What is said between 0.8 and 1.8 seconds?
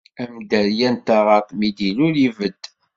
n taɣaṭ, mi